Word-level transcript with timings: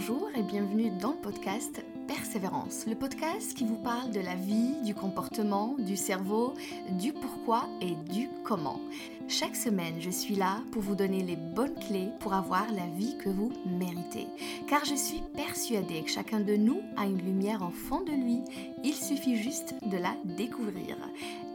Bonjour 0.00 0.30
et 0.34 0.42
bienvenue 0.42 0.90
dans 0.98 1.10
le 1.10 1.18
podcast 1.18 1.84
Persévérance, 2.10 2.86
le 2.88 2.96
podcast 2.96 3.54
qui 3.54 3.64
vous 3.64 3.76
parle 3.76 4.10
de 4.10 4.18
la 4.18 4.34
vie, 4.34 4.74
du 4.84 4.96
comportement, 4.96 5.76
du 5.78 5.96
cerveau, 5.96 6.54
du 6.98 7.12
pourquoi 7.12 7.68
et 7.80 7.94
du 8.12 8.28
comment. 8.42 8.80
Chaque 9.28 9.54
semaine, 9.54 9.94
je 10.00 10.10
suis 10.10 10.34
là 10.34 10.60
pour 10.72 10.82
vous 10.82 10.96
donner 10.96 11.22
les 11.22 11.36
bonnes 11.36 11.78
clés 11.86 12.08
pour 12.18 12.34
avoir 12.34 12.66
la 12.72 12.86
vie 12.96 13.16
que 13.18 13.28
vous 13.28 13.52
méritez. 13.64 14.26
Car 14.66 14.84
je 14.84 14.96
suis 14.96 15.22
persuadée 15.36 16.02
que 16.02 16.10
chacun 16.10 16.40
de 16.40 16.56
nous 16.56 16.82
a 16.96 17.06
une 17.06 17.22
lumière 17.22 17.62
en 17.62 17.70
fond 17.70 18.00
de 18.00 18.10
lui, 18.10 18.40
il 18.82 18.94
suffit 18.94 19.36
juste 19.36 19.76
de 19.86 19.96
la 19.96 20.16
découvrir. 20.24 20.96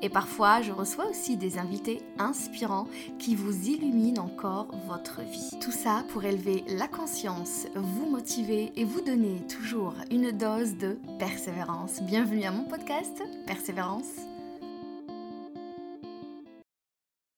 Et 0.02 0.08
parfois, 0.08 0.62
je 0.62 0.72
reçois 0.72 1.10
aussi 1.10 1.36
des 1.36 1.58
invités 1.58 2.02
inspirants 2.18 2.88
qui 3.20 3.36
vous 3.36 3.68
illuminent 3.68 4.24
encore 4.24 4.68
votre 4.88 5.22
vie. 5.22 5.50
Tout 5.60 5.72
ça 5.72 6.06
pour 6.10 6.24
élever 6.24 6.64
la 6.70 6.88
conscience, 6.88 7.68
vous 7.76 8.10
motiver 8.10 8.72
et 8.78 8.86
vous 8.86 9.02
donner 9.02 9.42
toujours 9.50 9.96
une 10.12 10.32
dose 10.32 10.45
de 10.46 11.00
persévérance. 11.18 12.04
Bienvenue 12.04 12.44
à 12.44 12.52
mon 12.52 12.66
podcast 12.66 13.24
Persévérance. 13.48 14.06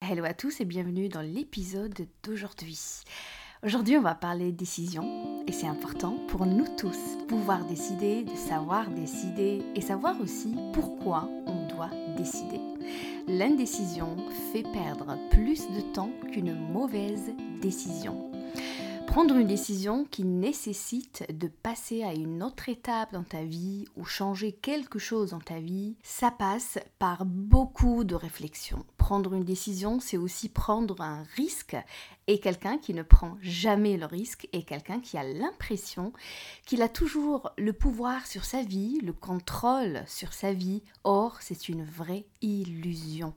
Hello 0.01 0.25
à 0.25 0.33
tous 0.33 0.59
et 0.59 0.65
bienvenue 0.65 1.07
dans 1.07 1.21
l'épisode 1.21 1.95
d'aujourd'hui. 2.21 2.77
Aujourd'hui, 3.63 3.95
on 3.95 4.01
va 4.01 4.13
parler 4.13 4.51
décision 4.51 5.41
et 5.47 5.53
c'est 5.53 5.67
important 5.67 6.17
pour 6.27 6.45
nous 6.45 6.67
tous 6.75 6.97
pouvoir 7.29 7.63
décider, 7.63 8.23
de 8.23 8.35
savoir 8.35 8.89
décider 8.89 9.61
et 9.73 9.81
savoir 9.81 10.19
aussi 10.19 10.53
pourquoi 10.73 11.29
on 11.45 11.65
doit 11.73 11.91
décider. 12.17 12.59
L'indécision 13.29 14.17
fait 14.51 14.63
perdre 14.73 15.17
plus 15.31 15.65
de 15.69 15.79
temps 15.93 16.11
qu'une 16.33 16.53
mauvaise 16.53 17.31
décision. 17.61 18.29
Prendre 19.17 19.37
une 19.37 19.47
décision 19.47 20.05
qui 20.05 20.23
nécessite 20.23 21.25
de 21.35 21.47
passer 21.47 22.03
à 22.03 22.13
une 22.13 22.43
autre 22.43 22.69
étape 22.69 23.13
dans 23.13 23.23
ta 23.23 23.43
vie 23.43 23.87
ou 23.95 24.05
changer 24.05 24.51
quelque 24.51 24.99
chose 24.99 25.31
dans 25.31 25.39
ta 25.39 25.59
vie, 25.59 25.95
ça 26.03 26.29
passe 26.29 26.77
par 26.99 27.25
beaucoup 27.25 28.03
de 28.03 28.13
réflexion. 28.13 28.85
Prendre 28.97 29.33
une 29.33 29.43
décision, 29.43 29.99
c'est 29.99 30.17
aussi 30.17 30.49
prendre 30.49 31.01
un 31.01 31.23
risque 31.35 31.75
et 32.27 32.39
quelqu'un 32.39 32.77
qui 32.77 32.93
ne 32.93 33.03
prend 33.03 33.37
jamais 33.41 33.95
le 33.95 34.05
risque 34.05 34.49
est 34.51 34.63
quelqu'un 34.63 34.99
qui 34.99 35.17
a 35.17 35.23
l'impression 35.23 36.11
qu'il 36.65 36.81
a 36.81 36.89
toujours 36.89 37.51
le 37.57 37.71
pouvoir 37.71 38.27
sur 38.27 38.43
sa 38.43 38.63
vie, 38.63 38.99
le 39.01 39.13
contrôle 39.13 40.03
sur 40.07 40.33
sa 40.33 40.51
vie. 40.51 40.83
Or, 41.05 41.37
c'est 41.39 41.69
une 41.69 41.85
vraie 41.85 42.25
illusion. 42.41 43.33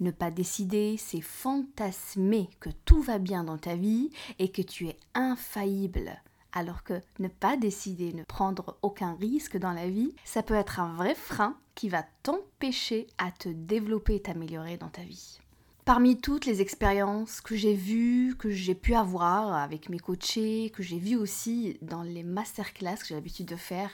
Ne 0.00 0.10
pas 0.10 0.32
décider, 0.32 0.96
c'est 0.98 1.20
fantasmer 1.20 2.50
que 2.58 2.70
tout 2.84 3.00
va 3.00 3.18
bien 3.18 3.44
dans 3.44 3.58
ta 3.58 3.76
vie 3.76 4.10
et 4.40 4.50
que 4.50 4.62
tu 4.62 4.88
es 4.88 4.98
infaillible. 5.22 6.20
Alors 6.52 6.82
que 6.82 7.00
ne 7.18 7.28
pas 7.28 7.56
décider, 7.56 8.12
ne 8.12 8.24
prendre 8.24 8.76
aucun 8.82 9.14
risque 9.14 9.56
dans 9.56 9.72
la 9.72 9.88
vie, 9.88 10.14
ça 10.24 10.42
peut 10.42 10.54
être 10.54 10.80
un 10.80 10.92
vrai 10.94 11.14
frein 11.14 11.56
qui 11.74 11.88
va 11.88 12.04
t'empêcher 12.22 13.06
à 13.16 13.30
te 13.30 13.48
développer 13.48 14.16
et 14.16 14.22
t'améliorer 14.22 14.76
dans 14.76 14.90
ta 14.90 15.02
vie. 15.02 15.38
Parmi 15.84 16.16
toutes 16.16 16.46
les 16.46 16.60
expériences 16.60 17.40
que 17.40 17.56
j'ai 17.56 17.74
vues, 17.74 18.36
que 18.38 18.50
j'ai 18.50 18.76
pu 18.76 18.94
avoir 18.94 19.52
avec 19.52 19.88
mes 19.88 19.98
coachés, 19.98 20.70
que 20.72 20.80
j'ai 20.80 20.98
vues 20.98 21.16
aussi 21.16 21.76
dans 21.82 22.04
les 22.04 22.22
masterclass 22.22 22.98
que 22.98 23.06
j'ai 23.08 23.16
l'habitude 23.16 23.46
de 23.46 23.56
faire, 23.56 23.90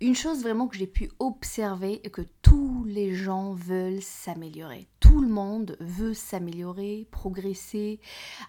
une 0.00 0.14
chose 0.14 0.42
vraiment 0.42 0.68
que 0.68 0.76
j'ai 0.76 0.86
pu 0.86 1.10
observer 1.18 2.00
est 2.04 2.10
que 2.10 2.22
tous 2.42 2.67
les 2.98 3.14
gens 3.14 3.52
veulent 3.52 4.02
s'améliorer. 4.02 4.88
Tout 4.98 5.20
le 5.20 5.28
monde 5.28 5.76
veut 5.78 6.14
s'améliorer, 6.14 7.06
progresser, 7.12 8.00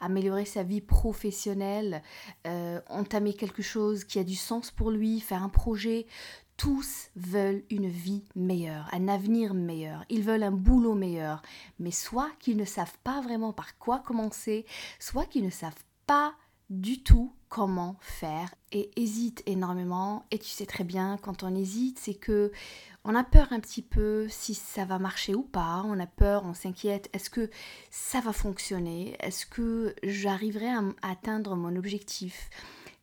améliorer 0.01 0.45
sa 0.45 0.63
vie 0.63 0.81
professionnelle, 0.81 2.01
euh, 2.47 2.81
entamer 2.89 3.33
quelque 3.35 3.61
chose 3.61 4.05
qui 4.05 4.17
a 4.17 4.23
du 4.23 4.33
sens 4.33 4.71
pour 4.71 4.89
lui, 4.89 5.19
faire 5.19 5.43
un 5.43 5.49
projet. 5.49 6.07
Tous 6.57 7.11
veulent 7.15 7.63
une 7.69 7.87
vie 7.87 8.23
meilleure, 8.35 8.89
un 8.91 9.07
avenir 9.07 9.53
meilleur, 9.53 10.03
ils 10.09 10.23
veulent 10.23 10.43
un 10.43 10.51
boulot 10.51 10.95
meilleur, 10.95 11.43
mais 11.77 11.91
soit 11.91 12.31
qu'ils 12.39 12.57
ne 12.57 12.65
savent 12.65 12.97
pas 13.03 13.21
vraiment 13.21 13.53
par 13.53 13.77
quoi 13.77 13.99
commencer, 13.99 14.65
soit 14.97 15.25
qu'ils 15.25 15.45
ne 15.45 15.51
savent 15.51 15.85
pas 16.07 16.33
du 16.69 17.01
tout 17.01 17.33
comment 17.49 17.97
faire 18.01 18.53
et 18.71 18.91
hésitent 18.95 19.43
énormément. 19.47 20.25
Et 20.31 20.37
tu 20.37 20.49
sais 20.49 20.65
très 20.65 20.83
bien 20.83 21.17
quand 21.17 21.43
on 21.43 21.55
hésite 21.55 21.99
c'est 21.99 22.13
que 22.13 22.51
on 23.03 23.15
a 23.15 23.23
peur 23.23 23.47
un 23.51 23.59
petit 23.59 23.81
peu 23.81 24.27
si 24.29 24.53
ça 24.53 24.85
va 24.85 24.99
marcher 24.99 25.33
ou 25.33 25.41
pas, 25.41 25.83
on 25.85 25.99
a 25.99 26.05
peur, 26.05 26.43
on 26.45 26.53
s'inquiète, 26.53 27.09
est-ce 27.13 27.29
que 27.29 27.49
ça 27.89 28.19
va 28.19 28.33
fonctionner, 28.33 29.15
est-ce 29.19 29.45
que 29.45 29.95
j'arriverai 30.03 30.69
à 30.69 30.83
atteindre 31.01 31.55
mon 31.55 31.75
objectif? 31.75 32.49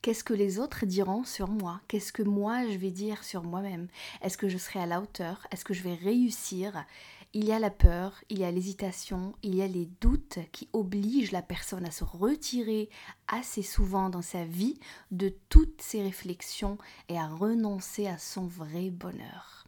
Qu'est-ce 0.03 0.25
que 0.25 0.35
les 0.35 0.59
autres 0.59 0.87
diront 0.87 1.25
sur 1.25 1.49
moi? 1.49 1.81
Qu'est-ce 1.89 2.13
que 2.13 2.23
moi 2.23 2.69
je 2.69 2.77
vais 2.77 2.91
dire 2.91 3.25
sur 3.25 3.43
moi-même? 3.43 3.89
Est-ce 4.23 4.39
que 4.39 4.49
je 4.49 4.59
serai 4.59 4.81
à 4.81 4.87
la 4.87 5.01
hauteur? 5.01 5.47
Est-ce 5.51 5.65
que 5.65 5.75
je 5.75 5.83
vais 5.83 5.95
réussir? 5.95 6.85
Il 7.33 7.45
y 7.45 7.53
a 7.53 7.59
la 7.59 7.71
peur, 7.71 8.15
il 8.31 8.39
y 8.39 8.45
a 8.45 8.51
l'hésitation, 8.51 9.35
il 9.43 9.55
y 9.55 9.63
a 9.63 9.67
les 9.67 9.89
doutes 10.01 10.39
qui 10.53 10.69
obligent 10.73 11.33
la 11.33 11.43
personne 11.43 11.85
à 11.85 11.91
se 11.91 12.05
retirer 12.05 12.89
assez 13.29 13.63
souvent 13.63 14.09
dans 14.09 14.23
sa 14.23 14.45
vie 14.45 14.79
de 15.11 15.35
toutes 15.49 15.83
ces 15.83 16.03
réflexions 16.03 16.79
et 17.09 17.19
à 17.19 17.27
renoncer 17.29 18.07
à 18.07 18.17
son 18.17 18.47
vrai 18.47 18.91
bonheur. 18.91 19.67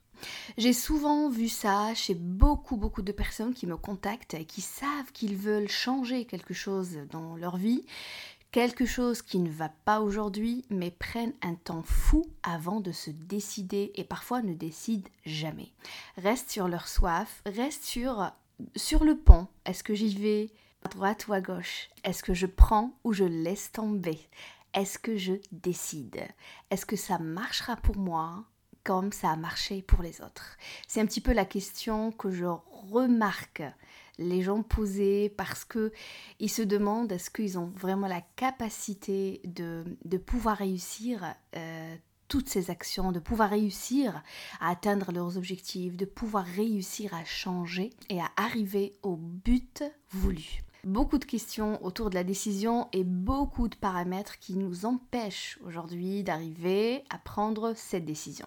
J'ai 0.56 0.72
souvent 0.72 1.28
vu 1.28 1.48
ça 1.48 1.94
chez 1.94 2.14
beaucoup 2.14 2.76
beaucoup 2.76 3.02
de 3.02 3.12
personnes 3.12 3.54
qui 3.54 3.66
me 3.66 3.76
contactent 3.76 4.34
et 4.34 4.44
qui 4.44 4.60
savent 4.60 5.12
qu'ils 5.12 5.36
veulent 5.36 5.68
changer 5.68 6.24
quelque 6.24 6.54
chose 6.54 6.98
dans 7.10 7.36
leur 7.36 7.56
vie, 7.56 7.84
quelque 8.50 8.86
chose 8.86 9.22
qui 9.22 9.38
ne 9.38 9.50
va 9.50 9.69
pas 9.69 10.00
aujourd'hui, 10.00 10.64
mais 10.70 10.91
prennent 10.91 11.34
un 11.42 11.54
temps 11.54 11.82
fou 11.82 12.26
avant 12.42 12.81
de 12.81 12.92
se 12.92 13.10
décider 13.10 13.92
et 13.94 14.04
parfois 14.04 14.42
ne 14.42 14.54
décident 14.54 15.09
jamais. 15.26 15.72
Restent 16.16 16.50
sur 16.50 16.69
leur 16.69 16.88
soif, 16.88 17.42
restent 17.47 17.84
sur, 17.84 18.32
sur 18.76 19.04
le 19.04 19.16
pont. 19.16 19.48
Est-ce 19.64 19.84
que 19.84 19.94
j'y 19.94 20.16
vais 20.16 20.50
à 20.84 20.88
droite 20.88 21.28
ou 21.28 21.32
à 21.32 21.41
gauche? 21.41 21.88
Est-ce 22.04 22.22
que 22.22 22.34
je 22.34 22.47
prends 22.47 22.92
ou 23.04 23.12
je 23.12 23.25
laisse 23.25 23.72
tomber? 23.72 24.19
Est-ce 24.75 24.98
que 24.98 25.16
je 25.16 25.34
décide? 25.53 26.26
Est-ce 26.70 26.87
que 26.87 26.97
ça 26.97 27.19
marchera 27.19 27.76
pour 27.76 27.97
moi 27.97 28.44
comme 28.84 29.12
ça 29.12 29.31
a 29.31 29.37
marché 29.37 29.82
pour 29.82 30.03
les 30.03 30.20
autres? 30.20 30.56
C'est 30.87 31.00
un 31.00 31.06
petit 31.06 31.20
peu 31.20 31.32
la 31.32 31.44
question 31.44 32.12
que 32.12 32.31
je 32.31 32.47
remarque 32.91 33.62
les 34.18 34.42
gens 34.42 34.62
poser 34.62 35.28
parce 35.30 35.64
que 35.64 35.92
ils 36.40 36.50
se 36.50 36.62
demandent 36.62 37.12
est-ce 37.12 37.30
qu'ils 37.30 37.58
ont 37.58 37.72
vraiment 37.76 38.08
la 38.08 38.20
capacité 38.36 39.40
de, 39.44 39.84
pouvoir 40.18 40.58
réussir 40.58 41.24
euh, 41.56 41.96
toutes 42.26 42.48
ces 42.48 42.70
actions, 42.70 43.12
de 43.12 43.20
pouvoir 43.20 43.50
réussir 43.50 44.22
à 44.60 44.70
atteindre 44.70 45.12
leurs 45.12 45.36
objectifs, 45.36 45.96
de 45.96 46.04
pouvoir 46.04 46.44
réussir 46.44 47.14
à 47.14 47.24
changer 47.24 47.90
et 48.10 48.20
à 48.20 48.30
arriver 48.36 48.92
au 49.02 49.16
but 49.16 49.84
voulu? 50.10 50.62
Beaucoup 50.84 51.18
de 51.18 51.24
questions 51.24 51.84
autour 51.84 52.08
de 52.08 52.14
la 52.14 52.24
décision 52.24 52.88
et 52.92 53.02
beaucoup 53.02 53.68
de 53.68 53.76
paramètres 53.76 54.38
qui 54.38 54.54
nous 54.54 54.86
empêchent 54.86 55.58
aujourd'hui 55.64 56.22
d'arriver 56.22 57.04
à 57.10 57.18
prendre 57.18 57.74
cette 57.74 58.04
décision. 58.04 58.46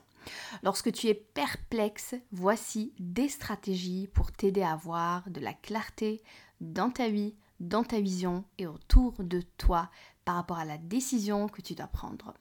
Lorsque 0.63 0.91
tu 0.91 1.07
es 1.07 1.13
perplexe, 1.13 2.15
voici 2.31 2.93
des 2.99 3.29
stratégies 3.29 4.07
pour 4.13 4.31
t'aider 4.31 4.61
à 4.61 4.73
avoir 4.73 5.29
de 5.29 5.39
la 5.39 5.53
clarté 5.53 6.21
dans 6.59 6.89
ta 6.89 7.09
vie, 7.09 7.35
dans 7.59 7.83
ta 7.83 7.99
vision 7.99 8.43
et 8.57 8.67
autour 8.67 9.13
de 9.19 9.41
toi 9.57 9.89
par 10.25 10.35
rapport 10.35 10.59
à 10.59 10.65
la 10.65 10.77
décision 10.77 11.47
que 11.47 11.61
tu 11.61 11.73
dois 11.73 11.87
prendre. 11.87 12.33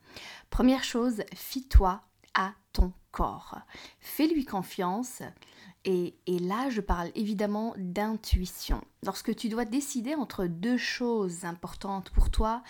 Première 0.50 0.84
chose, 0.84 1.22
fie-toi 1.34 2.02
à 2.34 2.52
ton 2.72 2.92
corps. 3.10 3.58
Fais-lui 4.00 4.44
confiance. 4.44 5.22
Et, 5.84 6.14
et, 6.26 6.38
là, 6.38 6.68
je 6.68 6.82
parle 6.82 7.10
évidemment 7.14 7.74
d'intuition. 7.78 8.82
Lorsque 9.02 9.34
tu 9.34 9.48
dois 9.48 9.64
décider 9.64 10.14
entre 10.14 10.44
deux 10.46 10.76
choses 10.76 11.44
importantes 11.46 12.10
pour 12.10 12.30
toi, 12.30 12.62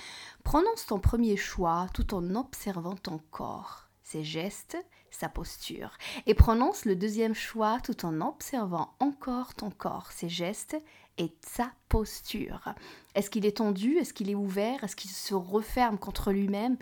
prononce 0.44 0.86
ton 0.86 1.00
premier 1.00 1.36
choix 1.36 1.88
tout 1.92 2.14
en 2.14 2.36
observant 2.36 2.94
ton 2.94 3.18
corps, 3.30 3.88
ses 4.04 4.22
gestes 4.22 4.76
sa 5.10 5.28
posture. 5.28 5.90
Et 6.26 6.34
prononce 6.34 6.84
le 6.84 6.96
deuxième 6.96 7.34
choix 7.34 7.78
tout 7.82 8.04
en 8.04 8.20
observant 8.20 8.94
encore 9.00 9.54
ton 9.54 9.70
corps, 9.70 10.12
ses 10.12 10.28
gestes 10.28 10.76
et 11.18 11.32
sa 11.46 11.70
posture. 11.88 12.74
Est-ce 13.14 13.30
qu'il 13.30 13.46
est 13.46 13.58
tendu? 13.58 13.98
Est-ce 13.98 14.14
qu'il 14.14 14.30
est 14.30 14.34
ouvert? 14.34 14.82
Est-ce 14.84 14.96
qu'il 14.96 15.10
se 15.10 15.34
referme 15.34 15.98
contre 15.98 16.32
lui-même? 16.32 16.76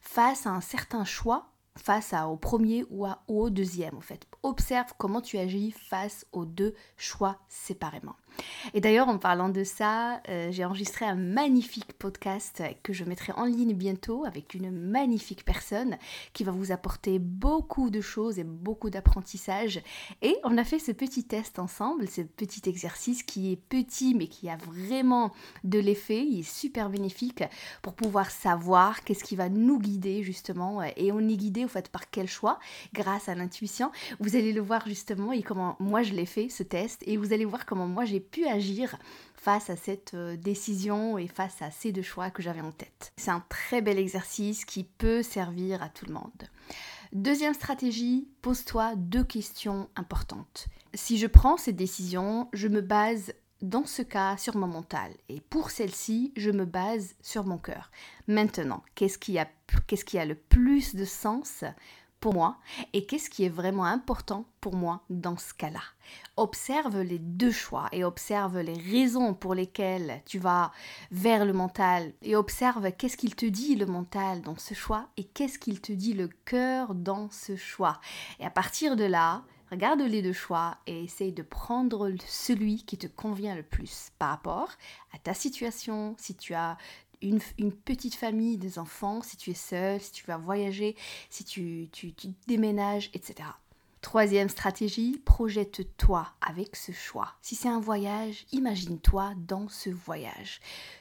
Face 0.00 0.46
à 0.46 0.50
un 0.50 0.60
certain 0.60 1.04
choix 1.04 1.50
face 1.76 2.12
à, 2.12 2.28
au 2.28 2.36
premier 2.36 2.84
ou, 2.90 3.06
au 3.28 3.50
deuxième, 3.50 3.96
au 3.96 4.00
fait. 4.00 4.26
Observe 4.42 4.92
comment 4.98 5.20
tu 5.20 5.38
agis 5.38 5.72
face 5.72 6.26
aux 6.32 6.44
deux 6.44 6.74
choix 6.96 7.38
séparément. 7.48 8.16
Et 8.74 8.80
d'ailleurs, 8.80 9.08
en 9.08 9.18
parlant 9.18 9.48
de 9.48 9.64
ça, 9.64 10.20
euh, 10.28 10.50
j'ai 10.50 10.64
enregistré 10.64 11.04
un 11.04 11.14
magnifique 11.14 11.92
podcast 11.94 12.62
que 12.82 12.92
je 12.92 13.04
mettrai 13.04 13.32
en 13.32 13.44
ligne 13.44 13.74
bientôt 13.74 14.24
avec 14.24 14.54
une 14.54 14.70
magnifique 14.70 15.44
personne 15.44 15.98
qui 16.32 16.44
va 16.44 16.52
vous 16.52 16.72
apporter 16.72 17.18
beaucoup 17.18 17.90
de 17.90 18.00
choses 18.00 18.38
et 18.38 18.44
beaucoup 18.44 18.90
d'apprentissage. 18.90 19.80
Et 20.22 20.36
on 20.44 20.58
a 20.58 20.64
fait 20.64 20.78
ce 20.78 20.92
petit 20.92 21.24
test 21.24 21.58
ensemble, 21.58 22.08
ce 22.08 22.22
petit 22.22 22.68
exercice 22.68 23.22
qui 23.22 23.52
est 23.52 23.56
petit 23.56 24.14
mais 24.14 24.28
qui 24.28 24.48
a 24.48 24.56
vraiment 24.56 25.32
de 25.64 25.78
l'effet, 25.78 26.24
il 26.24 26.40
est 26.40 26.50
super 26.50 26.88
bénéfique 26.90 27.44
pour 27.82 27.94
pouvoir 27.94 28.30
savoir 28.30 29.04
qu'est-ce 29.04 29.24
qui 29.24 29.36
va 29.36 29.48
nous 29.48 29.78
guider 29.78 30.22
justement. 30.22 30.82
Et 30.96 31.12
on 31.12 31.20
est 31.20 31.36
guidé 31.36 31.64
au 31.64 31.68
fait 31.68 31.88
par 31.88 32.10
quel 32.10 32.28
choix? 32.28 32.58
Grâce 32.94 33.28
à 33.28 33.34
l'intuition. 33.34 33.90
Vous 34.18 34.29
allez 34.36 34.52
le 34.52 34.60
voir 34.60 34.86
justement 34.86 35.32
et 35.32 35.42
comment 35.42 35.76
moi 35.78 36.02
je 36.02 36.12
l'ai 36.12 36.26
fait 36.26 36.48
ce 36.48 36.62
test 36.62 37.02
et 37.06 37.16
vous 37.16 37.32
allez 37.32 37.44
voir 37.44 37.66
comment 37.66 37.86
moi 37.86 38.04
j'ai 38.04 38.20
pu 38.20 38.46
agir 38.46 38.96
face 39.34 39.70
à 39.70 39.76
cette 39.76 40.14
euh, 40.14 40.36
décision 40.36 41.16
et 41.16 41.26
face 41.26 41.62
à 41.62 41.70
ces 41.70 41.92
deux 41.92 42.02
choix 42.02 42.30
que 42.30 42.42
j'avais 42.42 42.60
en 42.60 42.72
tête. 42.72 43.12
C'est 43.16 43.30
un 43.30 43.44
très 43.48 43.80
bel 43.80 43.98
exercice 43.98 44.64
qui 44.64 44.84
peut 44.84 45.22
servir 45.22 45.82
à 45.82 45.88
tout 45.88 46.06
le 46.06 46.14
monde. 46.14 46.48
Deuxième 47.12 47.54
stratégie, 47.54 48.28
pose-toi 48.42 48.94
deux 48.96 49.24
questions 49.24 49.88
importantes. 49.96 50.68
Si 50.94 51.18
je 51.18 51.26
prends 51.26 51.56
cette 51.56 51.76
décision, 51.76 52.48
je 52.52 52.68
me 52.68 52.80
base 52.80 53.32
dans 53.62 53.84
ce 53.84 54.02
cas 54.02 54.36
sur 54.36 54.56
mon 54.56 54.66
mental 54.66 55.12
et 55.28 55.40
pour 55.40 55.70
celle-ci, 55.70 56.32
je 56.36 56.50
me 56.50 56.64
base 56.64 57.14
sur 57.20 57.44
mon 57.44 57.58
cœur. 57.58 57.90
Maintenant, 58.26 58.82
qu'est-ce 58.94 59.18
qui 59.18 59.38
a, 59.38 59.48
qu'est-ce 59.86 60.04
qui 60.04 60.18
a 60.18 60.24
le 60.24 60.34
plus 60.34 60.94
de 60.94 61.04
sens 61.04 61.64
pour 62.20 62.34
moi 62.34 62.58
et 62.92 63.06
qu'est-ce 63.06 63.30
qui 63.30 63.44
est 63.44 63.50
vraiment 63.50 63.84
important 63.84 64.44
pour 64.60 64.76
moi 64.76 65.00
dans 65.08 65.38
ce 65.38 65.54
cas-là. 65.54 65.80
Observe 66.36 67.00
les 67.00 67.18
deux 67.18 67.50
choix 67.50 67.88
et 67.92 68.04
observe 68.04 68.60
les 68.60 68.74
raisons 68.74 69.34
pour 69.34 69.54
lesquelles 69.54 70.22
tu 70.26 70.38
vas 70.38 70.72
vers 71.10 71.44
le 71.44 71.52
mental 71.52 72.12
et 72.22 72.36
observe 72.36 72.92
qu'est-ce 72.92 73.16
qu'il 73.16 73.34
te 73.34 73.46
dit 73.46 73.74
le 73.74 73.86
mental 73.86 74.42
dans 74.42 74.56
ce 74.56 74.74
choix 74.74 75.06
et 75.16 75.24
qu'est-ce 75.24 75.58
qu'il 75.58 75.80
te 75.80 75.92
dit 75.92 76.12
le 76.12 76.28
cœur 76.44 76.94
dans 76.94 77.30
ce 77.30 77.56
choix. 77.56 78.00
Et 78.38 78.44
à 78.44 78.50
partir 78.50 78.96
de 78.96 79.04
là, 79.04 79.42
regarde 79.70 80.00
les 80.00 80.22
deux 80.22 80.32
choix 80.32 80.76
et 80.86 81.04
essaye 81.04 81.32
de 81.32 81.42
prendre 81.42 82.10
celui 82.26 82.84
qui 82.84 82.98
te 82.98 83.06
convient 83.06 83.54
le 83.54 83.62
plus 83.62 84.10
par 84.18 84.30
rapport 84.30 84.70
à 85.14 85.18
ta 85.18 85.32
situation, 85.32 86.14
si 86.18 86.34
tu 86.34 86.54
as 86.54 86.76
une, 87.22 87.72
petite 87.72 88.14
famille, 88.14 88.58
des 88.58 88.78
enfants, 88.78 89.22
si 89.22 89.36
tu 89.36 89.50
es 89.50 89.54
seul, 89.54 90.00
si 90.00 90.12
tu 90.12 90.24
vas 90.26 90.36
voyager, 90.36 90.96
si 91.28 91.44
tu, 91.44 91.88
déménages, 92.46 93.10
etc. 93.14 93.48
Troisième 94.00 94.48
stratégie, 94.48 95.20
projette-toi 95.26 96.26
avec 96.40 96.74
ce 96.74 96.90
choix. 96.90 97.34
Si 97.42 97.54
c'est 97.54 97.68
un 97.68 97.80
voyage, 97.80 98.46
imagine-toi 98.50 99.34
dans 99.46 99.68
ce 99.68 99.90
voyage. 99.90 100.60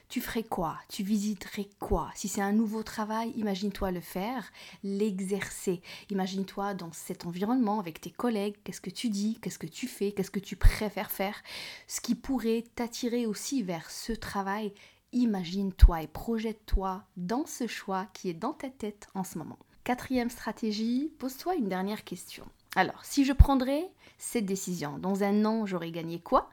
Tu 0.09 0.19
ferais 0.19 0.43
quoi? 0.43 0.77
Tu 0.89 1.03
visiterais 1.03 1.69
quoi? 1.79 2.11
Si 2.13 2.27
c'est 2.27 2.41
un 2.41 2.51
nouveau 2.51 2.83
travail, 2.83 3.31
imagine-toi 3.37 3.91
le 3.91 4.01
faire, 4.01 4.51
l'exercer. 4.83 5.81
Imagine-toi 6.09 6.73
dans 6.73 6.91
cet 6.91 7.25
environnement 7.25 7.79
avec 7.79 8.01
tes 8.01 8.11
collègues, 8.11 8.57
qu'est-ce 8.65 8.81
que 8.81 8.89
tu 8.89 9.07
dis, 9.07 9.39
qu'est-ce 9.41 9.59
que 9.59 9.67
tu 9.67 9.87
fais, 9.87 10.11
qu'est-ce 10.11 10.31
que 10.31 10.39
tu 10.39 10.57
préfères 10.57 11.11
faire, 11.11 11.41
ce 11.87 12.01
qui 12.01 12.15
pourrait 12.15 12.65
t'attirer 12.75 13.25
aussi 13.25 13.63
vers 13.63 13.89
ce 13.89 14.11
travail 14.11 14.73
Imagine-toi 15.11 16.03
et 16.03 16.07
projette-toi 16.07 17.03
dans 17.17 17.45
ce 17.45 17.65
choix 17.65 18.05
qui 18.13 18.29
est 18.29 18.33
dans 18.33 18.53
ta 18.53 18.69
tête 18.69 19.07
en 19.15 19.23
ce 19.23 19.37
moment. 19.39 19.57
Quatrième 19.83 20.29
stratégie, 20.29 21.11
pose-toi 21.17 21.55
une 21.55 21.67
dernière 21.67 22.03
question. 22.03 22.45
Alors, 22.75 23.03
si 23.03 23.25
je 23.25 23.33
prendrais 23.33 23.89
cette 24.19 24.45
décision, 24.45 24.99
dans 24.99 25.23
un 25.23 25.45
an, 25.45 25.65
j'aurais 25.65 25.89
gagné 25.89 26.19
quoi? 26.19 26.51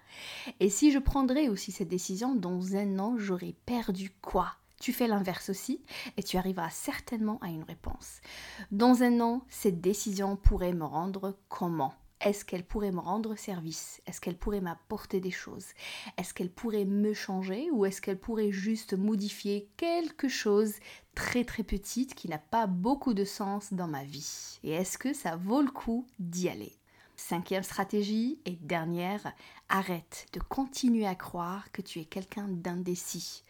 Et 0.61 0.71
si 0.71 0.91
je 0.91 0.99
prendrais 0.99 1.49
aussi 1.49 1.71
cette 1.71 1.89
décision, 1.89 2.35
dans 2.35 2.77
un 2.77 2.99
an, 2.99 3.19
j'aurais 3.19 3.55
perdu 3.67 4.11
quoi? 4.23 4.55
Tu 4.81 4.95
fais 4.95 5.07
l'inverse 5.07 5.51
aussi 5.51 5.83
et 6.17 6.23
tu 6.23 6.39
arriveras 6.39 6.71
certainement 6.71 7.39
à 7.43 7.49
une 7.49 7.65
réponse. 7.65 8.21
Dans 8.71 9.03
un 9.03 9.21
an, 9.21 9.43
cette 9.49 9.83
décision 9.83 10.37
pourrait 10.37 10.73
me 10.73 10.85
rendre 10.85 11.37
comment? 11.49 11.95
Est-ce 12.21 12.45
qu'elle 12.45 12.65
pourrait 12.65 12.93
me 12.93 13.01
rendre 13.01 13.37
service? 13.37 14.01
Est-ce 14.07 14.21
qu'elle 14.21 14.39
pourrait 14.39 14.61
m'apporter 14.61 15.21
des 15.21 15.31
choses? 15.31 15.67
Est-ce 16.17 16.33
qu'elle 16.33 16.51
pourrait 16.51 16.85
me 16.85 17.13
changer? 17.13 17.71
Ou 17.71 17.85
est-ce 17.85 18.01
qu'elle 18.01 18.19
pourrait 18.19 18.53
juste 18.53 18.95
modifier 18.95 19.69
quelque 19.77 20.29
chose 20.29 20.75
très 21.15 21.45
très 21.45 21.63
petite 21.63 22.15
qui 22.15 22.29
n'a 22.29 22.39
pas 22.39 22.67
beaucoup 22.67 23.15
de 23.15 23.25
sens 23.25 23.73
dans 23.73 23.89
ma 23.89 24.05
vie? 24.05 24.59
Et 24.65 24.71
est-ce 24.71 24.99
que 24.99 25.13
ça 25.13 25.37
vaut 25.37 25.63
le 25.63 25.71
coup 25.71 26.07
d'y 26.19 26.49
aller? 26.49 26.73
Cinquième 27.17 27.63
stratégie 27.63 28.39
et 28.45 28.59
dernière, 28.61 29.33
arrête 29.69 30.27
de 30.35 30.41
continuer 30.41 31.07
à 31.07 31.15
croire 31.15 31.73
que 31.73 31.81
tu 31.81 31.99
es 31.99 32.05
quelqu'un 32.05 32.47
d'indécis. 32.47 33.43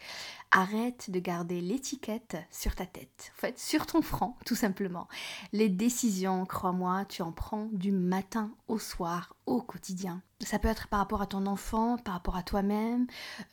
Arrête 0.52 1.10
de 1.10 1.18
garder 1.18 1.60
l'étiquette 1.60 2.36
sur 2.50 2.74
ta 2.76 2.86
tête, 2.86 3.32
en 3.36 3.40
fait 3.40 3.58
sur 3.58 3.86
ton 3.86 4.02
front 4.02 4.34
tout 4.46 4.54
simplement. 4.54 5.08
Les 5.52 5.68
décisions, 5.68 6.46
crois-moi, 6.46 7.04
tu 7.06 7.22
en 7.22 7.32
prends 7.32 7.68
du 7.72 7.90
matin 7.90 8.52
au 8.68 8.78
soir, 8.78 9.34
au 9.46 9.60
quotidien. 9.60 10.22
Ça 10.40 10.58
peut 10.58 10.68
être 10.68 10.88
par 10.88 10.98
rapport 11.00 11.22
à 11.22 11.26
ton 11.26 11.46
enfant, 11.46 11.96
par 11.96 12.12
rapport 12.12 12.36
à 12.36 12.42
toi-même, 12.42 13.06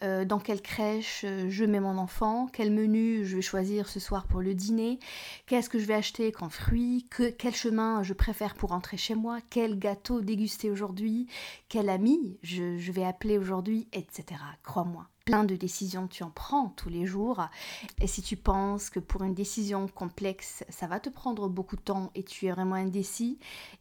euh, 0.03 0.25
dans 0.25 0.39
quelle 0.39 0.61
crèche 0.61 1.23
euh, 1.23 1.49
je 1.49 1.63
mets 1.63 1.79
mon 1.79 1.97
enfant, 1.97 2.47
quel 2.51 2.71
menu 2.71 3.25
je 3.25 3.37
vais 3.37 3.41
choisir 3.41 3.87
ce 3.87 4.01
soir 4.01 4.27
pour 4.27 4.41
le 4.41 4.53
dîner, 4.53 4.99
qu'est-ce 5.45 5.69
que 5.69 5.79
je 5.79 5.85
vais 5.85 5.93
acheter 5.93 6.33
comme 6.33 6.49
fruits, 6.49 7.07
que, 7.09 7.29
quel 7.29 7.55
chemin 7.55 8.03
je 8.03 8.13
préfère 8.13 8.55
pour 8.55 8.71
rentrer 8.71 8.97
chez 8.97 9.15
moi, 9.15 9.39
quel 9.49 9.79
gâteau 9.79 10.19
déguster 10.19 10.69
aujourd'hui, 10.69 11.27
quel 11.69 11.87
ami 11.87 12.37
je, 12.43 12.77
je 12.77 12.91
vais 12.91 13.05
appeler 13.05 13.37
aujourd'hui, 13.37 13.87
etc. 13.93 14.41
Crois-moi 14.63 15.07
plein 15.25 15.43
de 15.43 15.55
décisions 15.55 16.07
tu 16.07 16.23
en 16.23 16.29
prends 16.29 16.69
tous 16.69 16.89
les 16.89 17.05
jours. 17.05 17.47
Et 18.01 18.07
si 18.07 18.21
tu 18.21 18.35
penses 18.35 18.89
que 18.89 18.99
pour 18.99 19.23
une 19.23 19.33
décision 19.33 19.87
complexe, 19.87 20.63
ça 20.69 20.87
va 20.87 20.99
te 20.99 21.09
prendre 21.09 21.47
beaucoup 21.49 21.75
de 21.75 21.81
temps 21.81 22.11
et 22.15 22.23
tu 22.23 22.47
es 22.47 22.51
vraiment 22.51 22.75
indécis, 22.75 23.39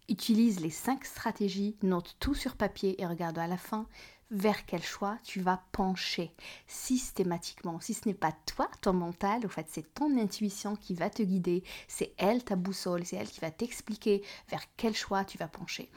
utilise 0.09 0.61
les 0.61 0.71
cinq 0.71 1.05
stratégies, 1.05 1.77
note 1.83 2.17
tout 2.21 2.35
sur 2.35 2.57
papier 2.57 3.01
et 3.01 3.07
regarde 3.07 3.39
à 3.39 3.47
la 3.47 3.57
fin 3.57 3.87
vers 4.33 4.67
quel 4.67 4.83
choix 4.83 5.19
tu 5.23 5.41
vas 5.41 5.63
pencher 5.73 6.33
systématiquement. 6.67 7.79
Si 7.81 7.95
ce 7.95 8.09
n'est 8.09 8.15
pas 8.15 8.33
toi, 8.47 8.69
ton 8.81 8.95
mental, 8.95 9.45
en 9.45 9.49
fait, 9.49 9.67
c'est 9.71 9.95
ton 9.95 10.19
intuition 10.19 10.77
qui 10.77 10.95
va 10.95 11.11
te 11.11 11.23
guider, 11.23 11.63
c'est 11.87 12.13
elle 12.17 12.43
ta 12.43 12.57
boussole, 12.57 13.05
c'est 13.05 13.17
elle 13.17 13.29
qui 13.29 13.41
va 13.41 13.51
t'expliquer 13.51 14.23
vers 14.49 14.63
quel 14.77 14.95
choix 14.95 15.25
tu 15.25 15.39
vas 15.39 15.49
pencher. 15.49 15.91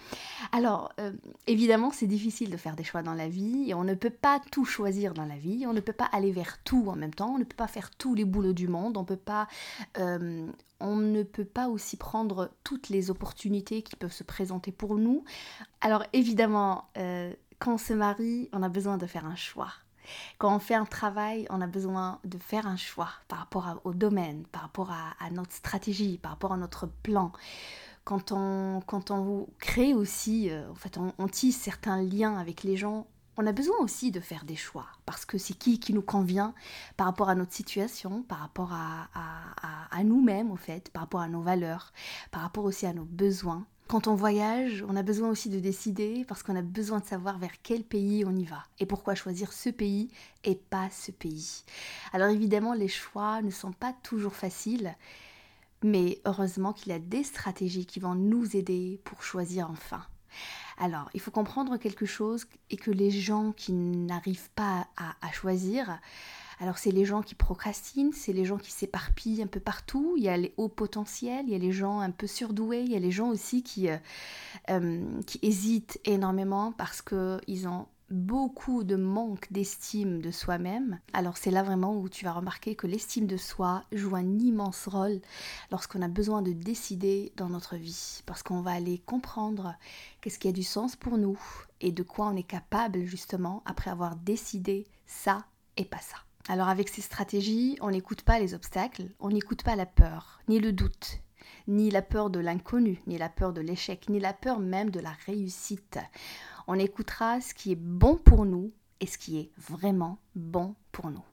Alors, 0.52 0.92
euh, 1.00 1.12
évidemment, 1.48 1.92
c'est 1.92 2.08
difficile 2.08 2.50
de 2.50 2.58
faire 2.58 2.76
des 2.76 2.84
choix 2.84 3.02
dans 3.02 3.14
la 3.14 3.28
vie 3.28 3.74
on 3.74 3.84
ne 3.84 3.94
peut 3.94 4.10
pas 4.10 4.42
tout 4.52 4.66
choisir 4.66 5.14
dans 5.14 5.26
la 5.26 5.38
vie, 5.38 5.66
on 5.68 5.74
ne 5.74 5.80
peut 5.80 5.94
pas 5.94 6.06
aller 6.06 6.32
vers 6.32 6.62
tout 6.64 6.86
en 6.88 6.96
même 6.96 7.14
temps, 7.14 7.36
on 7.36 7.38
ne 7.38 7.44
peut 7.44 7.56
pas 7.56 7.68
faire 7.68 7.92
tous 7.92 8.16
les 8.16 8.26
boulots 8.26 8.54
du 8.54 8.68
monde, 8.68 8.98
on 8.98 9.06
euh, 10.00 10.48
ne 10.82 11.24
peut 11.24 11.46
pas 11.46 11.68
aussi 11.68 11.98
prendre 11.98 12.52
toutes 12.64 12.90
les 12.90 13.10
opportunités 13.10 13.82
qui 13.82 13.96
peuvent 13.96 14.14
se 14.14 14.24
présenter 14.24 14.72
pour 14.72 14.96
nous. 14.96 15.24
Alors 15.82 16.04
évidemment, 16.14 16.86
euh, 16.98 17.34
quand 17.66 17.74
on 17.74 17.78
se 17.80 17.94
marie, 17.94 18.48
on 18.54 18.62
a 18.62 18.70
besoin 18.70 19.00
de 19.00 19.08
faire 19.08 19.26
un 19.26 19.36
choix. 19.36 19.74
Quand 20.38 20.56
on 20.56 20.60
fait 20.60 20.76
un 20.76 20.86
travail, 20.86 21.48
on 21.50 21.62
a 21.62 21.68
besoin 21.68 22.20
de 22.24 22.38
faire 22.38 22.68
un 22.68 22.78
choix 22.78 23.10
par 23.28 23.40
rapport 23.40 23.82
au 23.86 23.94
domaine, 23.96 24.46
par 24.52 24.62
rapport 24.62 24.92
à, 24.92 25.30
notre 25.32 25.52
stratégie, 25.52 26.20
par 26.20 26.34
rapport 26.34 26.54
à 26.54 26.58
notre 26.58 26.86
plan. 26.86 27.32
Quand 28.04 28.32
on, 28.32 28.82
quand 28.86 29.10
on 29.10 29.48
crée 29.58 29.96
aussi, 29.96 30.52
euh, 30.52 30.70
en 30.70 30.76
fait, 30.76 31.00
on, 31.18 31.28
tisse 31.28 31.60
certains 31.60 32.04
liens 32.04 32.38
avec 32.38 32.62
les 32.62 32.78
gens, 32.78 33.08
on 33.36 33.48
a 33.48 33.52
besoin 33.52 33.78
aussi 33.80 34.12
de 34.12 34.20
faire 34.20 34.46
des 34.46 34.56
choix 34.56 34.86
parce 35.08 35.26
que 35.26 35.40
c'est 35.40 35.56
qui 35.56 35.80
qui 35.80 35.92
nous 35.92 36.04
convient 36.04 36.54
par 36.98 37.08
rapport 37.08 37.30
à 37.30 37.36
notre 37.36 37.54
situation, 37.54 38.22
par 38.22 38.42
rapport 38.42 38.74
à, 38.74 39.10
à, 39.90 40.04
nous-mêmes, 40.04 40.52
au 40.52 40.56
fait, 40.56 40.92
par 40.92 41.02
rapport 41.02 41.22
à 41.22 41.30
nos 41.30 41.42
valeurs, 41.42 41.94
par 42.30 42.44
rapport 42.44 42.66
aussi 42.66 42.86
à 42.86 42.94
nos 42.94 43.06
besoins. 43.06 43.66
Quand 43.88 44.08
on 44.08 44.16
voyage, 44.16 44.84
on 44.90 44.96
a 44.96 45.04
besoin 45.04 45.30
aussi 45.30 45.50
de 45.50 45.60
décider 45.60 46.26
parce 46.28 46.42
qu'on 46.42 46.56
a 46.56 46.64
besoin 46.64 47.00
de 47.00 47.06
savoir 47.06 47.38
vers 47.38 47.62
quel 47.62 47.84
pays 47.84 48.26
on 48.26 48.36
y 48.36 48.44
va 48.44 48.64
et 48.80 48.88
pourquoi 48.88 49.14
choisir 49.14 49.54
ce 49.54 49.70
pays 49.70 50.10
et 50.44 50.56
pas 50.56 50.90
ce 50.90 51.12
pays. 51.12 51.64
Alors 52.12 52.30
évidemment, 52.30 52.74
les 52.74 52.88
choix 52.88 53.44
ne 53.44 53.52
sont 53.52 53.74
pas 53.74 53.94
toujours 54.02 54.36
faciles, 54.36 54.96
mais 55.84 56.20
heureusement 56.26 56.74
qu'il 56.74 56.92
y 56.92 56.96
a 56.96 57.00
des 57.00 57.24
stratégies 57.24 57.86
qui 57.86 58.00
vont 58.00 58.16
nous 58.16 58.56
aider 58.58 59.00
pour 59.04 59.22
choisir 59.22 59.70
enfin. 59.70 60.04
Alors, 60.78 61.10
il 61.14 61.22
faut 61.22 61.32
comprendre 61.32 61.78
quelque 61.78 62.06
chose 62.06 62.46
et 62.70 62.78
que 62.78 62.92
les 62.92 63.12
gens 63.12 63.52
qui 63.52 63.72
n'arrivent 63.72 64.50
pas 64.56 64.88
à, 64.98 65.32
choisir, 65.32 66.00
alors 66.60 66.78
c'est 66.78 66.92
les 66.92 67.06
gens 67.06 67.22
qui 67.22 67.36
procrastinent, 67.36 68.14
c'est 68.14 68.34
les 68.34 68.46
gens 68.46 68.58
qui 68.58 68.72
s'éparpillent 68.72 69.42
un 69.42 69.48
peu 69.48 69.60
partout, 69.60 70.16
il 70.18 70.24
y 70.24 70.30
a 70.30 70.38
les 70.38 70.54
hauts 70.58 70.70
potentiels, 70.70 71.46
il 71.48 71.52
y 71.52 71.56
a 71.56 71.60
les 71.60 71.72
gens 71.72 72.00
un 72.00 72.12
peu 72.12 72.28
surdoués, 72.28 72.82
il 72.82 72.92
y 72.92 72.96
a 72.96 73.00
les 73.00 73.12
gens 73.12 73.30
aussi 73.30 73.64
qui, 73.64 73.90
euh, 73.90 73.98
euh, 74.70 75.04
hésitent 75.42 76.00
énormément 76.06 76.72
parce 76.72 77.02
qu'ils 77.02 77.68
ont 77.68 77.88
beaucoup 78.12 78.84
de 78.84 78.96
manque 78.96 79.52
d'estime 79.52 80.22
de 80.22 80.30
soi-même, 80.30 81.00
alors 81.14 81.38
c'est 81.38 81.52
là 81.52 81.64
vraiment 81.64 81.98
où 81.98 82.08
tu 82.08 82.24
vas 82.24 82.34
remarquer 82.34 82.76
que 82.76 82.86
l'estime 82.86 83.26
de 83.26 83.38
soi 83.38 83.84
joue 83.92 84.16
un 84.16 84.38
immense 84.38 84.88
rôle 84.88 85.22
lorsqu'on 85.72 86.04
a 86.04 86.08
besoin 86.08 86.42
de 86.42 86.52
décider 86.52 87.34
dans 87.36 87.50
notre 87.50 87.76
vie, 87.76 88.22
parce 88.26 88.44
qu'on 88.44 88.62
va 88.62 88.72
aller 88.72 89.00
comprendre 89.00 89.76
qu'est-ce 90.22 90.38
qui 90.38 90.48
a 90.48 90.52
du 90.52 90.64
sens 90.64 90.96
pour 90.96 91.18
nous 91.18 91.40
et 91.82 91.92
de 91.92 92.04
quoi 92.04 92.28
on 92.28 92.36
est 92.36 92.44
capable 92.44 93.06
justement 93.06 93.64
après 93.66 93.90
avoir 93.90 94.16
décidé 94.16 94.86
ça 95.08 95.46
et 95.78 95.86
pas 95.86 96.00
ça. 96.00 96.25
Alors 96.48 96.68
avec 96.68 96.90
ces 96.90 97.02
stratégies, 97.02 97.76
on 97.82 97.90
n'écoute 97.90 98.22
pas 98.22 98.40
les 98.40 98.54
obstacles, 98.54 99.10
on 99.20 99.30
n'écoute 99.30 99.64
pas 99.64 99.76
la 99.76 99.88
peur, 99.88 100.40
ni 100.48 100.60
le 100.60 100.74
doute, 100.74 101.20
ni 101.68 101.90
la 101.90 102.04
peur 102.04 102.30
de 102.30 102.40
l'inconnu, 102.40 103.02
ni 103.08 103.18
la 103.18 103.30
peur 103.30 103.52
de 103.52 103.62
l'échec, 103.62 104.10
ni 104.10 104.20
la 104.20 104.32
peur 104.32 104.60
même 104.60 104.92
de 104.92 105.00
la 105.00 105.14
réussite. 105.26 105.98
On 106.68 106.78
écoutera 106.78 107.42
ce 107.42 107.56
qui 107.56 107.72
est 107.72 107.80
bon 107.80 108.16
pour 108.16 108.46
nous 108.46 108.72
et 109.00 109.08
ce 109.08 109.18
qui 109.18 109.40
est 109.40 109.52
vraiment 109.58 110.20
bon 110.36 110.76
pour 110.92 111.10
nous. 111.10 111.24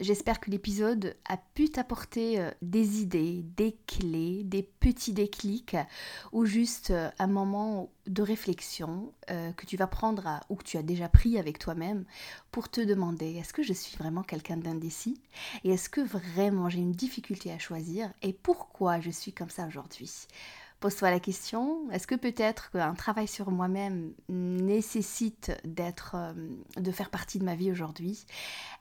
J'espère 0.00 0.40
que 0.40 0.50
l'épisode 0.50 1.16
a 1.28 1.36
pu 1.36 1.68
t'apporter 1.70 2.40
euh, 2.40 2.50
des 2.62 3.00
idées, 3.00 3.44
des 3.56 3.76
clés, 3.86 4.42
des 4.44 4.62
petits 4.62 5.12
déclics 5.12 5.76
ou 6.32 6.44
juste 6.44 6.90
euh, 6.90 7.10
un 7.18 7.26
moment 7.26 7.90
de 8.06 8.22
réflexion 8.22 9.12
euh, 9.30 9.52
que 9.52 9.66
tu 9.66 9.76
vas 9.76 9.86
prendre 9.86 10.40
ou 10.48 10.56
que 10.56 10.64
tu 10.64 10.76
as 10.76 10.82
déjà 10.82 11.08
pris 11.08 11.38
avec 11.38 11.58
toi-même 11.58 12.04
pour 12.50 12.68
te 12.68 12.80
demander 12.80 13.36
est-ce 13.36 13.52
que 13.52 13.62
je 13.62 13.72
suis 13.72 13.96
vraiment 13.96 14.22
quelqu'un 14.22 14.56
d'indécis? 14.56 15.20
Et 15.64 15.70
est-ce 15.70 15.88
que 15.88 16.00
vraiment 16.00 16.68
j'ai 16.68 16.80
une 16.80 16.92
difficulté 16.92 17.52
à 17.52 17.58
choisir? 17.58 18.12
Et 18.22 18.32
pourquoi 18.32 19.00
je 19.00 19.10
suis 19.10 19.32
comme 19.32 19.50
ça 19.50 19.66
aujourd'hui? 19.66 20.26
Pose-toi 20.84 21.10
la 21.10 21.18
question, 21.18 21.90
est-ce 21.92 22.06
que 22.06 22.14
peut-être 22.14 22.70
qu'un 22.70 22.92
travail 22.92 23.26
sur 23.26 23.50
moi-même 23.50 24.12
nécessite 24.28 25.50
d'être, 25.64 26.14
euh, 26.14 26.34
de 26.76 26.90
faire 26.90 27.08
partie 27.08 27.38
de 27.38 27.44
ma 27.46 27.54
vie 27.54 27.70
aujourd'hui? 27.70 28.26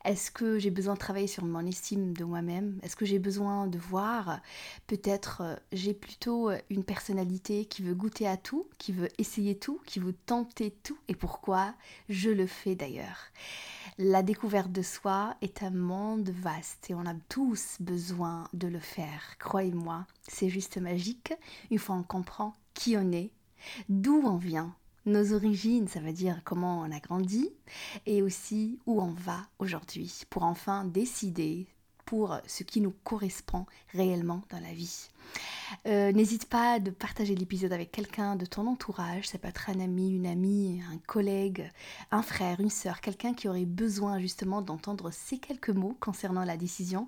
Est-ce 0.03 0.29
que 0.29 0.59
j'ai 0.59 0.69
besoin 0.69 0.95
de 0.95 0.99
travailler 0.99 1.27
sur 1.27 1.45
mon 1.45 1.65
estime 1.65 2.11
de 2.11 2.25
moi-même? 2.25 2.77
Est-ce 2.83 2.97
que 2.97 3.05
j'ai 3.05 3.19
besoin 3.19 3.67
de 3.67 3.77
voir 3.77 4.41
Peut-être 4.85 5.43
euh, 5.43 5.55
j'ai 5.71 5.93
plutôt 5.93 6.49
une 6.69 6.83
personnalité 6.83 7.63
qui 7.63 7.83
veut 7.83 7.95
goûter 7.95 8.27
à 8.27 8.35
tout, 8.35 8.67
qui 8.79 8.91
veut 8.91 9.07
essayer 9.17 9.57
tout, 9.57 9.79
qui 9.85 10.01
veut 10.01 10.15
tenter 10.25 10.71
tout. 10.83 10.97
Et 11.07 11.15
pourquoi 11.15 11.73
Je 12.09 12.29
le 12.29 12.47
fais 12.47 12.75
d'ailleurs? 12.75 13.31
La 13.99 14.23
découverte 14.23 14.71
de 14.71 14.81
soi 14.81 15.35
est 15.41 15.61
un 15.61 15.69
monde 15.69 16.31
vaste 16.31 16.89
et 16.89 16.95
on 16.95 17.05
a 17.05 17.13
tous 17.29 17.77
besoin 17.79 18.47
de 18.53 18.67
le 18.67 18.79
faire. 18.79 19.37
Croyez-moi, 19.39 20.07
c'est 20.27 20.49
juste 20.49 20.77
magique 20.77 21.33
une 21.69 21.77
fois 21.77 21.92
comprend 22.01 22.55
qui 22.73 22.97
on 22.97 23.11
est, 23.11 23.31
d'où 23.89 24.23
on 24.25 24.37
vient, 24.37 24.75
nos 25.05 25.33
origines, 25.33 25.87
ça 25.87 25.99
veut 25.99 26.13
dire 26.13 26.41
comment 26.45 26.79
on 26.79 26.91
a 26.91 26.99
grandi, 26.99 27.49
et 28.05 28.21
aussi 28.21 28.79
où 28.85 29.01
on 29.01 29.11
va 29.11 29.41
aujourd'hui, 29.59 30.23
pour 30.29 30.43
enfin 30.43 30.85
décider 30.85 31.67
pour 32.05 32.37
ce 32.47 32.63
qui 32.63 32.81
nous 32.81 32.93
correspond 33.03 33.65
réellement 33.93 34.41
dans 34.49 34.59
la 34.59 34.73
vie. 34.73 35.09
Euh, 35.87 36.11
n'hésite 36.11 36.45
pas 36.45 36.79
de 36.79 36.91
partager 36.91 37.35
l'épisode 37.35 37.73
avec 37.73 37.91
quelqu'un 37.91 38.35
de 38.35 38.45
ton 38.45 38.67
entourage, 38.67 39.27
ça 39.27 39.37
peut 39.37 39.47
être 39.47 39.69
un 39.69 39.79
ami, 39.79 40.11
une 40.11 40.27
amie, 40.27 40.81
un 40.91 40.97
collègue, 41.07 41.71
un 42.11 42.21
frère, 42.21 42.59
une 42.59 42.69
sœur, 42.69 43.01
quelqu'un 43.01 43.33
qui 43.33 43.47
aurait 43.47 43.65
besoin 43.65 44.19
justement 44.19 44.61
d'entendre 44.61 45.11
ces 45.11 45.37
quelques 45.37 45.69
mots 45.69 45.97
concernant 45.99 46.43
la 46.43 46.57
décision. 46.57 47.07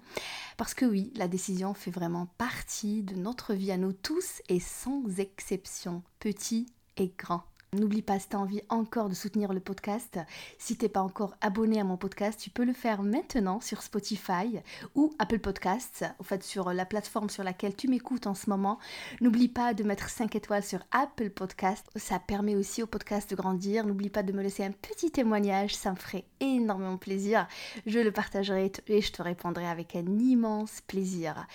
Parce 0.57 0.73
que 0.73 0.85
oui, 0.85 1.11
la 1.15 1.27
décision 1.27 1.73
fait 1.73 1.91
vraiment 1.91 2.27
partie 2.37 3.03
de 3.03 3.15
notre 3.15 3.53
vie 3.53 3.71
à 3.71 3.77
nous 3.77 3.93
tous 3.93 4.41
et 4.49 4.59
sans 4.59 5.03
exception, 5.19 6.01
petit 6.19 6.67
et 6.97 7.13
grand. 7.17 7.43
N'oublie 7.75 8.01
pas, 8.01 8.19
si 8.19 8.29
tu 8.29 8.37
as 8.37 8.39
envie 8.39 8.61
encore 8.69 9.09
de 9.09 9.13
soutenir 9.13 9.51
le 9.51 9.59
podcast, 9.59 10.17
si 10.57 10.77
tu 10.77 10.85
n'es 10.85 10.89
pas 10.89 11.01
encore 11.01 11.35
abonné 11.41 11.79
à 11.79 11.83
mon 11.83 11.97
podcast, 11.97 12.39
tu 12.39 12.49
peux 12.49 12.63
le 12.63 12.71
faire 12.71 13.03
maintenant 13.03 13.59
sur 13.59 13.81
Spotify 13.81 14.61
ou 14.95 15.13
Apple 15.19 15.39
Podcasts, 15.39 16.05
en 16.19 16.23
fait 16.23 16.41
sur 16.41 16.71
la 16.71 16.85
plateforme 16.85 17.29
sur 17.29 17.43
laquelle 17.43 17.75
tu 17.75 17.89
m'écoutes 17.89 18.27
en 18.27 18.33
ce 18.33 18.49
moment. 18.49 18.79
N'oublie 19.19 19.49
pas 19.49 19.73
de 19.73 19.83
mettre 19.83 20.09
5 20.09 20.35
étoiles 20.35 20.63
sur 20.63 20.79
Apple 20.91 21.29
Podcasts, 21.29 21.89
ça 21.97 22.17
permet 22.17 22.55
aussi 22.55 22.81
au 22.81 22.87
podcast 22.87 23.29
de 23.29 23.35
grandir. 23.35 23.85
N'oublie 23.85 24.09
pas 24.09 24.23
de 24.23 24.31
me 24.31 24.41
laisser 24.41 24.63
un 24.63 24.71
petit 24.71 25.11
témoignage, 25.11 25.75
ça 25.75 25.91
me 25.91 25.97
ferait 25.97 26.23
énormément 26.39 26.97
plaisir. 26.97 27.45
Je 27.85 27.99
le 27.99 28.11
partagerai 28.13 28.71
et 28.87 29.01
je 29.01 29.11
te 29.11 29.21
répondrai 29.21 29.67
avec 29.67 29.97
un 29.97 30.17
immense 30.17 30.79
plaisir. 30.87 31.45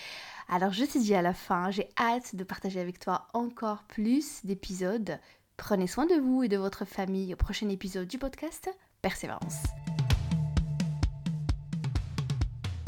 Alors 0.47 0.73
je 0.73 0.85
te 0.85 0.99
dis 0.99 1.15
à 1.15 1.21
la 1.23 1.33
fin, 1.33 1.71
j'ai 1.71 1.89
hâte 1.97 2.35
de 2.35 2.43
partager 2.43 2.79
avec 2.79 2.99
toi 2.99 3.27
encore 3.33 3.83
plus 3.83 4.45
d'épisodes 4.45 5.17
Prenez 5.57 5.87
soin 5.87 6.05
de 6.05 6.15
vous 6.15 6.43
et 6.43 6.47
de 6.47 6.57
votre 6.57 6.85
famille 6.85 7.33
au 7.33 7.37
prochain 7.37 7.69
épisode 7.69 8.07
du 8.07 8.17
podcast 8.17 8.69
Persévérance. 9.01 9.63